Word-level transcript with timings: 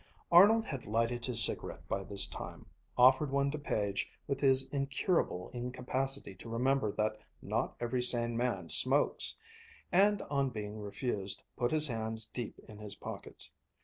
Arnold 0.31 0.65
had 0.65 0.87
lighted 0.87 1.25
his 1.27 1.43
cigarette 1.43 1.87
by 1.87 2.03
this 2.03 2.25
time, 2.25 2.65
offered 2.97 3.29
one 3.29 3.51
to 3.51 3.59
Page 3.59 4.09
with 4.25 4.39
his 4.39 4.67
incurable 4.69 5.51
incapacity 5.53 6.33
to 6.37 6.49
remember 6.49 6.91
that 6.93 7.19
not 7.39 7.75
every 7.79 8.01
sane 8.01 8.35
man 8.35 8.67
smokes, 8.67 9.37
and 9.91 10.23
on 10.23 10.49
being 10.49 10.79
refused, 10.79 11.43
put 11.55 11.69
his 11.69 11.85
hands 11.87 12.25
deep 12.25 12.57
in 12.67 12.79
his 12.79 12.95
pockets. 12.95 13.51